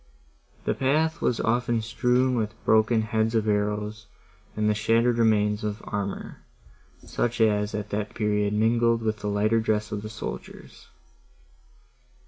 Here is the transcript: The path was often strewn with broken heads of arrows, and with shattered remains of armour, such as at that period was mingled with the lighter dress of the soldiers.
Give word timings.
The 0.65 0.73
path 0.73 1.21
was 1.21 1.39
often 1.39 1.79
strewn 1.83 2.33
with 2.33 2.55
broken 2.65 3.03
heads 3.03 3.35
of 3.35 3.47
arrows, 3.47 4.07
and 4.55 4.67
with 4.67 4.75
shattered 4.75 5.19
remains 5.19 5.63
of 5.63 5.79
armour, 5.85 6.41
such 7.05 7.39
as 7.39 7.75
at 7.75 7.91
that 7.91 8.15
period 8.15 8.53
was 8.53 8.59
mingled 8.59 9.03
with 9.03 9.19
the 9.19 9.27
lighter 9.29 9.59
dress 9.59 9.91
of 9.91 10.01
the 10.01 10.09
soldiers. 10.09 10.87